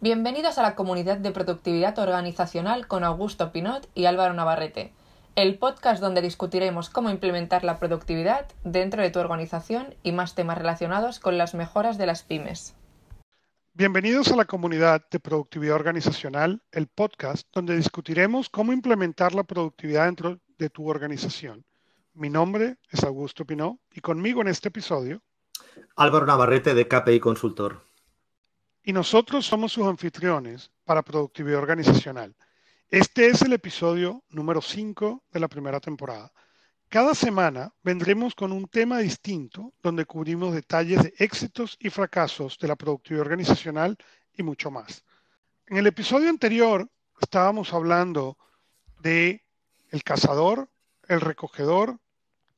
[0.00, 4.92] Bienvenidos a la comunidad de productividad organizacional con Augusto Pinot y Álvaro Navarrete,
[5.34, 10.56] el podcast donde discutiremos cómo implementar la productividad dentro de tu organización y más temas
[10.56, 12.76] relacionados con las mejoras de las pymes.
[13.74, 20.06] Bienvenidos a la comunidad de productividad organizacional, el podcast donde discutiremos cómo implementar la productividad
[20.06, 21.64] dentro de tu organización.
[22.14, 25.22] Mi nombre es Augusto Pinot y conmigo en este episodio
[25.96, 27.87] Álvaro Navarrete de KPI Consultor
[28.82, 32.34] y nosotros somos sus anfitriones para Productividad Organizacional.
[32.88, 36.32] Este es el episodio número 5 de la primera temporada.
[36.88, 42.68] Cada semana vendremos con un tema distinto donde cubrimos detalles de éxitos y fracasos de
[42.68, 43.98] la productividad organizacional
[44.32, 45.04] y mucho más.
[45.66, 46.88] En el episodio anterior
[47.20, 48.38] estábamos hablando
[49.00, 49.44] de
[49.90, 50.70] el cazador,
[51.08, 51.98] el recogedor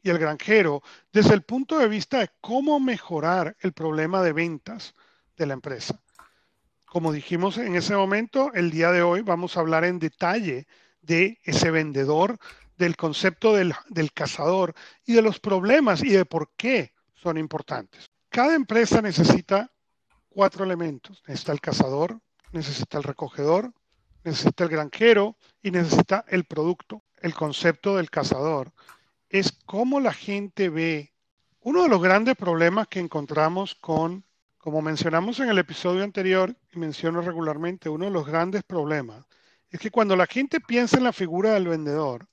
[0.03, 4.95] y el granjero desde el punto de vista de cómo mejorar el problema de ventas
[5.37, 6.01] de la empresa.
[6.91, 10.67] Como dijimos en ese momento, el día de hoy vamos a hablar en detalle
[11.01, 12.37] de ese vendedor,
[12.77, 13.73] del concepto del,
[14.13, 14.75] cazador
[15.07, 18.11] y de los problemas y de por qué son importantes.
[18.29, 19.71] Cada empresa necesita
[20.29, 21.23] cuatro elementos.
[21.29, 23.73] Necesita el cazador, necesita el recogedor,
[24.25, 27.05] necesita el granjero y necesita el producto.
[27.19, 28.73] El concepto del cazador
[29.29, 31.15] es cómo la gente ve.
[31.61, 34.25] Uno de los grandes problemas que encontramos con
[34.61, 39.27] como mencionamos en el episodio anterior y menciono regularmente, uno de los grandes problemas
[39.71, 42.29] es que cuando la gente piensa en la figura del vendedor,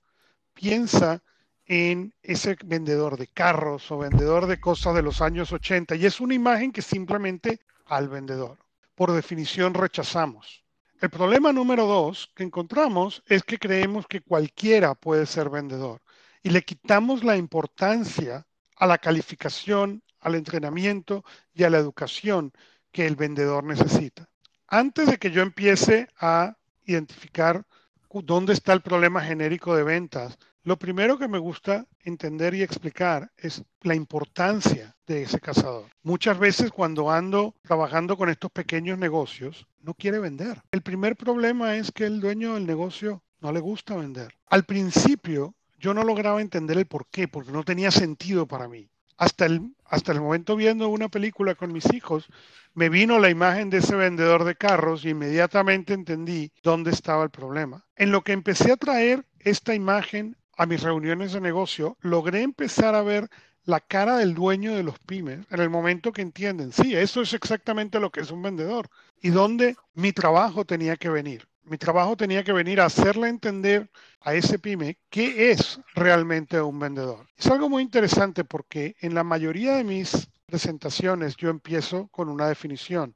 [0.54, 1.24] piensa
[1.66, 6.20] en ese vendedor de carros o vendedor de cosas de los años 80 y es
[6.20, 8.58] una imagen que simplemente al vendedor,
[8.94, 10.66] por definición, rechazamos.
[11.00, 16.02] El problema número dos que encontramos es que creemos que cualquiera puede ser vendedor
[16.44, 22.52] y le quitamos la importancia a la calificación al entrenamiento y a la educación
[22.92, 24.30] que el vendedor necesita.
[24.68, 27.66] Antes de que yo empiece a identificar
[28.12, 33.32] dónde está el problema genérico de ventas, lo primero que me gusta entender y explicar
[33.38, 35.86] es la importancia de ese cazador.
[36.04, 40.62] Muchas veces cuando ando trabajando con estos pequeños negocios, no quiere vender.
[40.72, 44.36] El primer problema es que el dueño del negocio no le gusta vender.
[44.48, 48.90] Al principio yo no lograba entender el por qué, porque no tenía sentido para mí
[49.18, 52.28] hasta el, hasta el momento viendo una película con mis hijos,
[52.74, 57.32] me vino la imagen de ese vendedor de carros y inmediatamente entendí dónde estaba el
[57.32, 57.86] problema.
[57.96, 62.96] En lo que empecé a traer esta imagen a mis reuniones de negocio, logré empezar
[62.96, 63.30] a ver
[63.64, 67.34] la cara del dueño de los pymes en el momento que entienden, sí, eso es
[67.34, 68.90] exactamente lo que es un vendedor
[69.22, 73.90] y dónde mi trabajo tenía que venir mi trabajo tenía que venir a hacerle entender
[74.22, 77.28] a ese pyme qué es realmente un vendedor.
[77.38, 82.48] Es algo muy interesante porque en la mayoría de mis presentaciones yo empiezo con una
[82.48, 83.14] definición.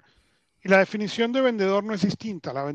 [0.64, 2.54] Y la definición de vendedor no es distinta.
[2.54, 2.72] La, la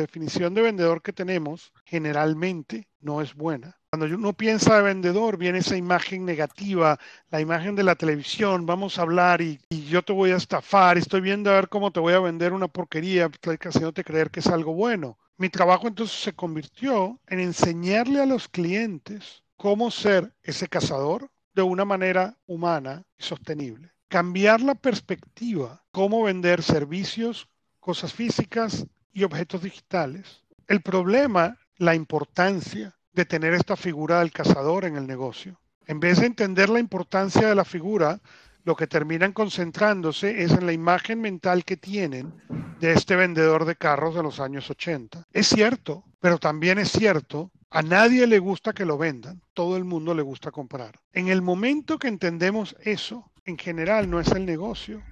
[0.00, 3.79] definición de vendedor que tenemos generalmente no es buena.
[3.92, 6.96] Cuando uno piensa de vendedor, viene esa imagen negativa,
[7.28, 11.20] la imagen de la televisión, vamos a hablar y, yo te voy a estafar, estoy
[11.20, 14.74] viendo a ver cómo te voy a vender una porquería, haciéndote creer que es algo
[14.74, 15.18] bueno.
[15.38, 21.62] Mi trabajo entonces se convirtió en enseñarle a los clientes cómo ser ese cazador de
[21.62, 23.90] una manera humana y sostenible.
[24.06, 27.48] Cambiar la perspectiva, cómo vender servicios,
[27.80, 30.44] cosas físicas y objetos digitales.
[30.68, 35.60] El problema, la importancia de tener esta figura del cazador en el negocio.
[35.86, 38.20] En vez de entender la importancia de la figura,
[38.64, 42.32] lo que terminan concentrándose es en la imagen mental que tienen
[42.78, 45.26] de este vendedor de carros de los años 80.
[45.32, 49.84] Es cierto, pero también es cierto, a nadie le gusta que lo vendan, todo el
[49.84, 51.00] mundo le gusta comprar.
[51.12, 55.02] En el momento que entendemos eso, en general no es el negocio.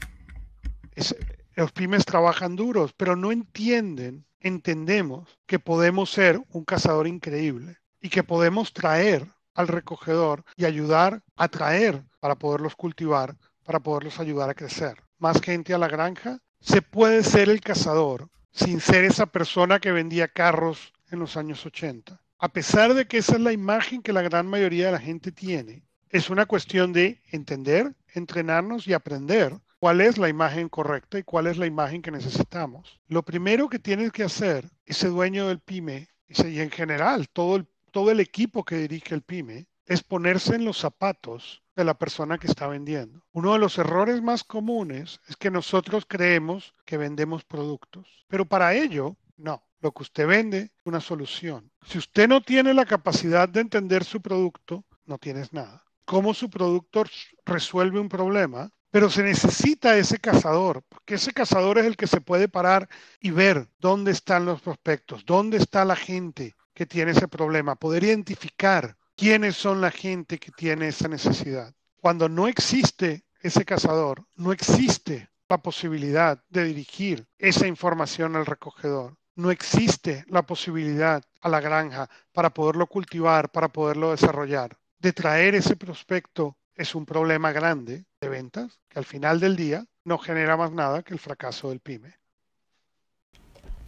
[1.56, 8.08] los pymes trabajan duros, pero no entienden, entendemos que podemos ser un cazador increíble y
[8.08, 14.48] que podemos traer al recogedor y ayudar a traer para poderlos cultivar, para poderlos ayudar
[14.50, 15.02] a crecer.
[15.18, 16.38] Más gente a la granja.
[16.60, 21.64] Se puede ser el cazador sin ser esa persona que vendía carros en los años
[21.64, 22.20] 80.
[22.38, 25.32] A pesar de que esa es la imagen que la gran mayoría de la gente
[25.32, 31.24] tiene, es una cuestión de entender, entrenarnos y aprender cuál es la imagen correcta y
[31.24, 33.00] cuál es la imagen que necesitamos.
[33.08, 37.66] Lo primero que tienes que hacer, ese dueño del pyme, y en general todo el
[37.88, 42.38] todo el equipo que dirige el pyme es ponerse en los zapatos de la persona
[42.38, 43.22] que está vendiendo.
[43.32, 48.74] Uno de los errores más comunes es que nosotros creemos que vendemos productos, pero para
[48.74, 49.62] ello, no.
[49.80, 51.70] Lo que usted vende es una solución.
[51.86, 55.84] Si usted no tiene la capacidad de entender su producto, no tienes nada.
[56.04, 57.04] ¿Cómo su producto
[57.44, 58.70] resuelve un problema?
[58.90, 62.88] pero se necesita ese cazador, porque ese cazador es el que se puede parar
[63.20, 68.04] y ver dónde están los prospectos, dónde está la gente que tiene ese problema, poder
[68.04, 71.74] identificar quiénes son la gente que tiene esa necesidad.
[72.00, 79.16] Cuando no existe ese cazador, no existe la posibilidad de dirigir esa información al recogedor.
[79.34, 84.78] No existe la posibilidad a la granja para poderlo cultivar, para poderlo desarrollar.
[85.00, 89.84] De traer ese prospecto es un problema grande de ventas que al final del día
[90.04, 92.14] no genera más nada que el fracaso del pyme.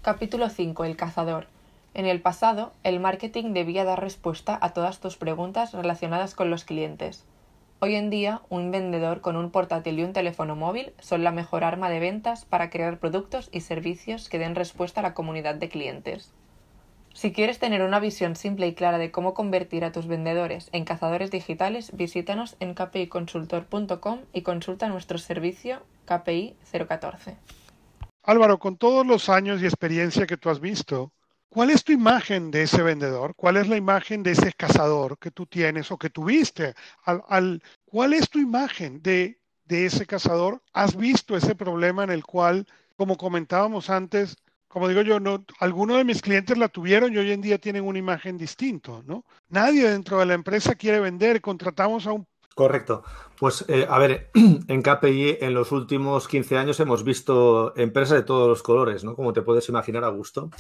[0.03, 0.85] Capítulo 5.
[0.85, 1.60] El cazador.
[1.93, 6.65] En el pasado, el marketing debía dar respuesta a todas tus preguntas relacionadas con los
[6.65, 7.25] clientes.
[7.81, 11.65] Hoy en día, un vendedor con un portátil y un teléfono móvil son la mejor
[11.65, 15.69] arma de ventas para crear productos y servicios que den respuesta a la comunidad de
[15.69, 16.33] clientes.
[17.13, 20.85] Si quieres tener una visión simple y clara de cómo convertir a tus vendedores en
[20.85, 26.55] cazadores digitales, visítanos en kpiconsultor.com y consulta nuestro servicio KPI
[26.87, 27.37] 014.
[28.23, 31.13] Álvaro, con todos los años y experiencia que tú has visto,
[31.53, 33.35] ¿Cuál es tu imagen de ese vendedor?
[33.35, 36.75] ¿Cuál es la imagen de ese cazador que tú tienes o que tuviste?
[37.05, 40.63] Al, ¿Cuál es tu imagen de, de ese cazador?
[40.73, 42.67] ¿Has visto ese problema en el cual,
[42.97, 44.37] como comentábamos antes,
[44.69, 47.85] como digo yo, no, algunos de mis clientes la tuvieron y hoy en día tienen
[47.85, 49.25] una imagen distinta, ¿no?
[49.49, 52.29] Nadie dentro de la empresa quiere vender, contratamos a un
[52.61, 53.03] Correcto.
[53.39, 58.23] Pues eh, a ver, en KPI en los últimos 15 años hemos visto empresas de
[58.23, 59.17] todos los colores, ¿no?
[59.17, 60.51] Como te puedes imaginar a gusto.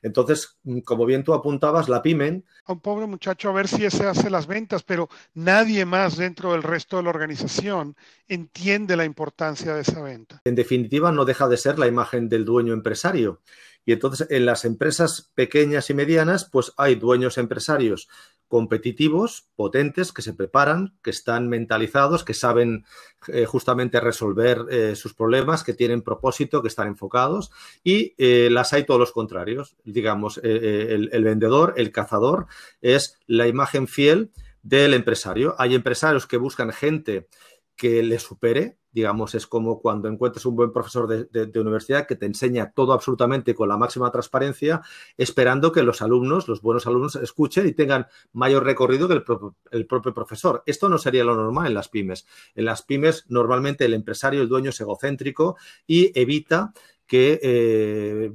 [0.00, 2.44] Entonces, mm, como bien tú apuntabas, la pymen...
[2.64, 6.52] A un pobre muchacho a ver si ese hace las ventas, pero nadie más dentro
[6.52, 7.96] del resto de la organización
[8.28, 10.40] entiende la importancia de esa venta.
[10.44, 13.40] En definitiva, no deja de ser la imagen del dueño empresario.
[13.84, 18.08] Y entonces en las empresas pequeñas y medianas, pues hay dueños empresarios
[18.48, 22.84] competitivos, potentes, que se preparan, que están mentalizados, que saben
[23.28, 27.50] eh, justamente resolver eh, sus problemas, que tienen propósito, que están enfocados
[27.84, 29.76] y eh, las hay todos los contrarios.
[29.84, 32.46] Digamos, el, el vendedor, el cazador,
[32.80, 35.54] es la imagen fiel del empresario.
[35.58, 37.28] Hay empresarios que buscan gente
[37.76, 42.26] que le supere, digamos, es como cuando encuentras un buen profesor de, universidad que te
[42.26, 44.80] enseña todo absolutamente con la máxima transparencia,
[45.16, 49.22] esperando que los alumnos, los buenos alumnos, escuchen y tengan mayor recorrido que
[49.70, 50.62] el, propio profesor.
[50.66, 52.26] Esto no sería lo normal en las pymes.
[52.54, 55.56] En las pymes, normalmente el empresario, el dueño es egocéntrico
[55.86, 56.72] y evita
[57.06, 58.32] que eh,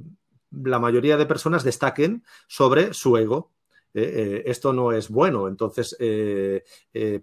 [0.50, 3.50] la mayoría de personas destaquen sobre su ego.
[3.94, 5.48] Eh, eh, esto no es bueno.
[5.48, 5.96] Entonces,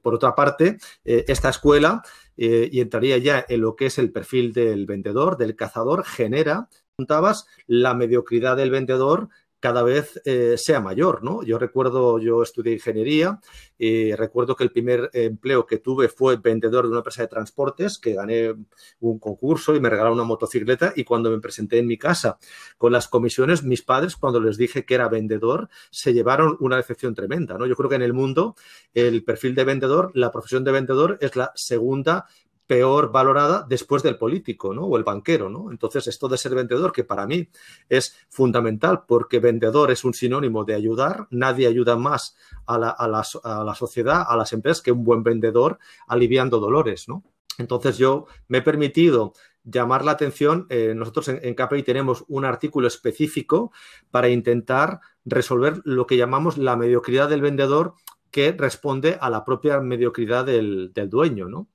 [0.02, 2.02] por otra parte, esta escuela
[2.38, 6.70] eh, y entraría ya en lo que es el perfil del vendedor, del cazador, genera,
[6.96, 9.30] preguntabas, la mediocridad del vendedor
[9.62, 11.44] cada vez eh, sea mayor, ¿no?
[11.44, 13.40] Yo recuerdo, yo estudié ingeniería
[13.78, 18.00] y recuerdo que el primer empleo que tuve fue vendedor de una empresa de transportes,
[18.00, 18.56] que gané
[19.00, 22.40] un concurso y me regalaron una motocicleta y cuando me presenté en mi casa
[22.80, 27.14] con las comisiones, mis padres, cuando les dije que era vendedor, se llevaron una decepción
[27.14, 27.68] tremenda, ¿no?
[27.68, 28.56] Yo creo que en el mundo
[28.96, 32.26] el perfil de vendedor, la profesión de vendedor es la segunda
[32.72, 34.70] peor valorada después del político.
[34.70, 35.72] O el banquero, ¿no?
[35.72, 37.50] Entonces, esto de ser vendedor, que para mí
[37.90, 43.10] es fundamental, porque vendedor es un sinónimo de ayudar, nadie ayuda más a la, a
[43.10, 47.26] la, sociedad, a las empresas, que un buen vendedor aliviando dolores, ¿no?
[47.58, 49.34] Entonces, yo me he permitido
[49.66, 50.66] llamar la atención.
[50.70, 53.74] Eh, nosotros en, en, KPI tenemos un artículo específico
[54.12, 57.96] para intentar resolver lo que llamamos la mediocridad del vendedor
[58.32, 61.68] que responde a la propia mediocridad del, del dueño, ¿no?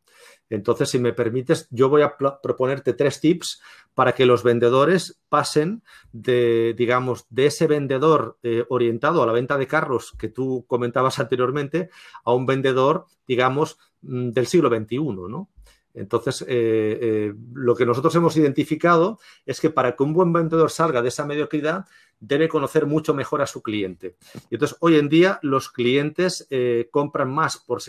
[0.49, 3.61] Entonces, si me permites, yo voy a proponerte tres tips
[3.95, 9.59] para que los vendedores pasen de, digamos, de ese vendedor eh, orientado a la venta
[9.59, 11.91] de carros que tú comentabas anteriormente
[12.25, 14.99] a un vendedor, digamos, mm, del siglo XXI,
[15.29, 15.51] ¿no?
[15.95, 20.71] Entonces, eh, eh, lo que nosotros hemos identificado es que para que un buen vendedor
[20.71, 21.87] salga de esa mediocridad,
[22.21, 24.17] debe conocer mucho mejor a su cliente.
[24.51, 27.81] Y entonces, hoy en día, los clientes eh, compran más por,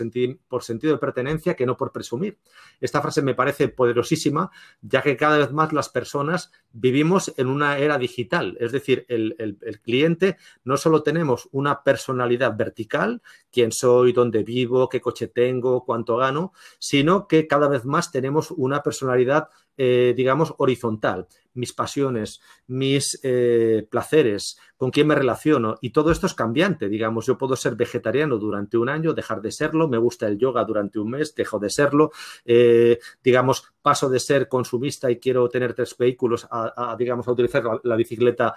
[0.48, 2.38] por sentido de pertenencia que no por presumir.
[2.80, 4.50] Esta frase me parece poderosísima,
[4.82, 8.56] ya que cada vez más las personas vivimos en una era digital.
[8.60, 14.88] Es decir, el, el cliente no solo tenemos una personalidad vertical, quién soy, dónde vivo,
[14.88, 20.54] qué coche tengo, cuánto gano, sino que cada vez más tenemos una personalidad eh, digamos,
[20.58, 25.76] horizontal, mis pasiones, mis eh, placeres, con quién me relaciono.
[25.80, 29.52] Y todo esto es cambiante, digamos, yo puedo ser vegetariano durante un año, dejar de
[29.52, 32.10] serlo, me gusta el yoga durante un mes, dejo de serlo,
[32.44, 37.64] eh, digamos, paso de ser consumista y quiero tener tres vehículos a, digamos, a utilizar
[37.82, 38.54] la, bicicleta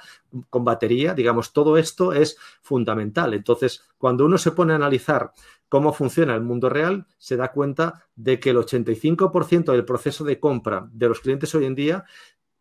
[0.50, 3.34] con batería, digamos, todo esto es fundamental.
[3.34, 5.32] Entonces, cuando uno se pone a analizar
[5.72, 10.38] cómo funciona el mundo real, se da cuenta de que el 85% del proceso de
[10.38, 12.04] compra de los clientes hoy en día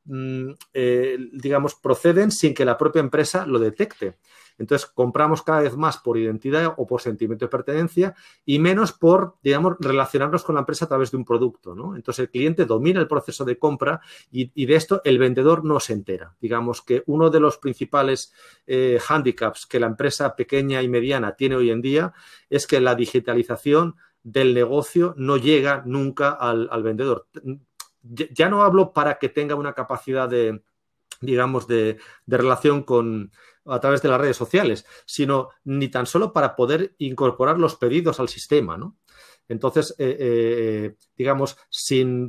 [0.04, 4.18] mm, eh, digamos, proceden sin que la propia empresa lo detecte.
[4.60, 8.14] Entonces, compramos cada vez más por identidad o por sentimiento de pertenencia
[8.44, 11.72] y menos por, digamos, relacionarnos con la empresa a través de un producto.
[11.96, 15.94] Entonces, el cliente domina el proceso de compra y, de esto el vendedor no se
[15.94, 16.36] entera.
[16.42, 18.34] Digamos que uno de los principales
[18.66, 22.12] eh, handicaps que la empresa pequeña y mediana tiene hoy en día
[22.50, 27.28] es que la digitalización del negocio no llega nunca al, vendedor.
[28.02, 30.62] Ya no hablo para que tenga una capacidad de,
[31.22, 33.32] digamos, de relación con,
[33.66, 38.20] a través de las redes sociales, sino ni tan solo para poder incorporar los pedidos
[38.20, 38.96] al sistema, ¿no?
[39.48, 42.28] Entonces, eh, eh, digamos, sin,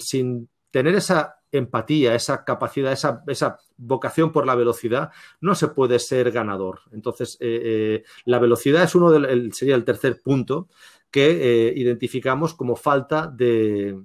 [0.72, 6.32] tener esa empatía, esa capacidad, esa, esa, vocación por la velocidad, no se puede ser
[6.32, 6.82] ganador.
[6.92, 10.70] Entonces, eh, la velocidad es uno del, sería el tercer punto
[11.10, 14.00] que identificamos como falta de,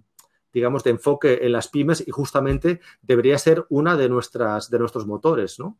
[0.56, 5.06] digamos, de enfoque en las pymes y justamente debería ser una de, nuestras, de nuestros
[5.06, 5.76] motores, ¿no?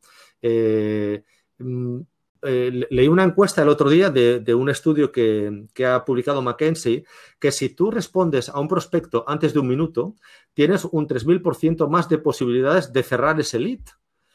[1.59, 2.00] Mm,
[2.42, 7.06] eh, leí una encuesta el otro día de, un estudio que, que, ha publicado McKinsey,
[7.38, 10.14] que si tú respondes a un prospecto antes de un minuto,
[10.52, 13.80] tienes un 3.000% más de posibilidades de cerrar ese lead.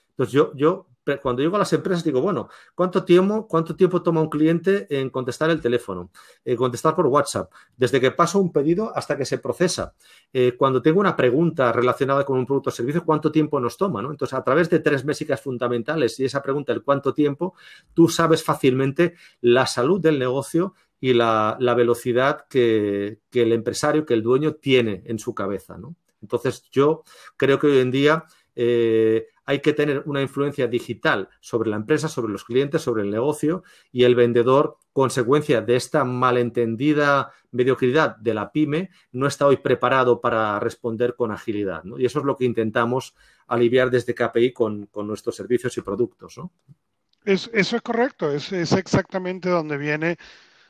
[0.10, 0.88] Entonces, yo, yo
[1.22, 5.10] cuando llego a las empresas digo, bueno, ¿cuánto tiempo, cuánto tiempo toma un cliente en
[5.10, 6.12] contestar el teléfono,
[6.46, 9.94] en contestar por WhatsApp, desde que paso un pedido hasta que se procesa?
[10.32, 14.02] Eh, cuando tengo una pregunta relacionada con un producto o servicio, ¿cuánto tiempo nos toma?
[14.02, 14.12] ¿no?
[14.12, 17.56] Entonces, a través de tres métricas fundamentales y esa pregunta del cuánto tiempo,
[17.94, 24.14] tú sabes fácilmente la salud del negocio y la, velocidad que, que, el empresario, que
[24.14, 25.78] el dueño tiene en su cabeza.
[25.78, 25.96] ¿no?
[26.22, 27.04] Entonces, yo
[27.38, 32.08] creo que hoy en día eh, hay que tener una influencia digital sobre la empresa,
[32.08, 38.34] sobre los clientes, sobre el negocio y el vendedor, consecuencia de esta malentendida mediocridad de
[38.34, 41.84] la pyme, no está hoy preparado para responder con agilidad.
[41.98, 43.14] Y eso es lo que intentamos
[43.48, 46.40] aliviar desde KPI con, nuestros servicios y productos.
[47.26, 50.16] eso es correcto, es, exactamente donde viene,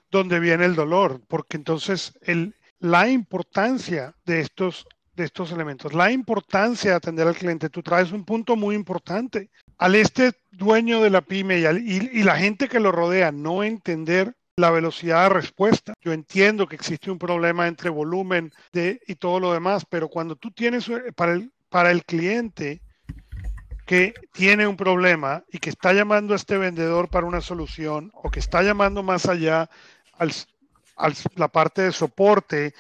[0.10, 4.88] donde viene el dolor, porque entonces el, la importancia de estos
[5.26, 5.94] estos elementos.
[5.94, 7.70] La importancia de atender al cliente.
[7.70, 9.50] Tú traes un punto muy importante.
[9.78, 14.70] Al este dueño de la pyme y, la gente que lo rodea no entender la
[14.70, 15.94] velocidad de respuesta.
[16.02, 20.52] Yo entiendo que existe un problema entre volumen y todo lo demás, pero cuando tú
[20.52, 22.82] tienes eh, para el, para el cliente
[23.86, 28.30] que tiene un problema y que está llamando a este vendedor para una solución o
[28.30, 29.70] que está llamando más allá
[30.18, 32.74] a la parte de soporte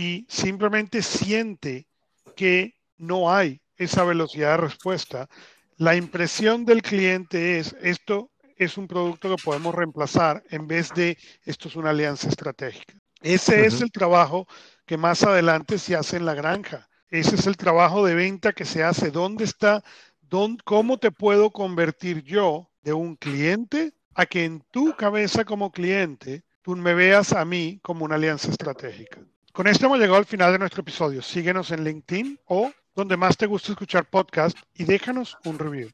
[0.00, 1.86] y simplemente siente
[2.34, 5.28] que no hay esa velocidad de respuesta,
[5.76, 11.18] la impresión del cliente es esto es un producto que podemos reemplazar en vez de
[11.44, 12.94] esto es una alianza estratégica.
[13.20, 14.46] Ese es el trabajo
[14.86, 16.88] que más adelante se hace en la granja.
[17.10, 19.10] Ese es el trabajo de venta que se hace.
[19.10, 19.84] ¿Dónde está?
[20.22, 25.70] Dónde, ¿Cómo te puedo convertir yo de un cliente a que en tu cabeza como
[25.70, 29.20] cliente tú me veas a mí como una alianza estratégica?
[29.60, 31.20] Con esto hemos llegado al final de nuestro episodio.
[31.20, 35.90] Síguenos en LinkedIn o donde más te gusta escuchar podcast y déjanos un review.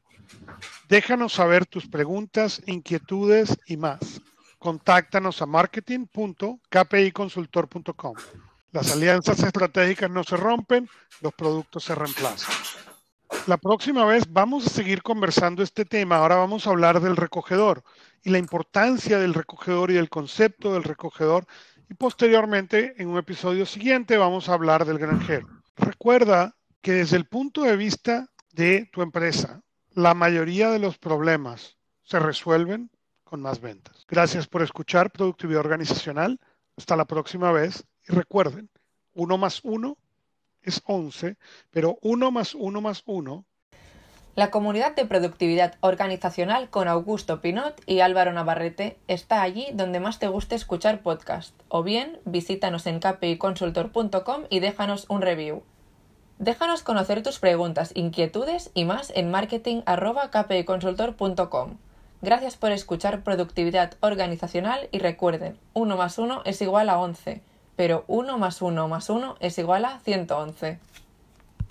[0.87, 4.21] Déjanos saber tus preguntas, inquietudes y más.
[4.57, 8.15] Contáctanos a marketing.kpiconsultor.com.
[8.71, 12.55] Las alianzas estratégicas no se rompen, los productos se reemplazan.
[13.47, 16.15] La próxima vez vamos a seguir conversando este tema.
[16.15, 17.83] Ahora vamos a hablar del recogedor
[18.23, 21.45] y la importancia del recogedor y del concepto del recogedor
[21.89, 25.47] y posteriormente, en un episodio siguiente, vamos a hablar del granjero.
[25.75, 31.77] Recuerda que desde el punto de vista de tu empresa, la mayoría de los problemas
[32.03, 32.89] se resuelven
[33.23, 34.05] con más ventas.
[34.07, 36.39] Gracias por escuchar Productividad Organizacional.
[36.75, 37.85] Hasta la próxima vez.
[38.07, 38.69] Y recuerden,
[39.13, 39.97] uno más uno
[40.61, 41.37] es 11,
[41.71, 43.45] pero uno más uno más uno
[44.37, 50.19] la comunidad de productividad organizacional con Augusto Pinot y Álvaro Navarrete está allí donde más
[50.19, 55.63] te guste escuchar podcast, o bien visítanos en kpiconsultor.com y déjanos un review.
[56.37, 61.77] Déjanos conocer tus preguntas, inquietudes y más en marketing.kpiconsultor.com.
[62.21, 67.41] Gracias por escuchar Productividad Organizacional y recuerden, 1 más 1 es igual a 11,
[67.75, 70.77] pero 1 más 1 más 1 es igual a 111.